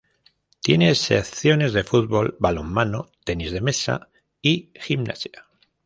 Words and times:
Tiene 0.63 0.95
secciones 0.95 1.73
de 1.73 1.83
fútbol, 1.83 2.35
balonmano, 2.39 3.11
tenis 3.23 3.51
de 3.51 3.61
mesa 3.61 4.09
y 4.41 4.71
gimnasia. 4.81 5.45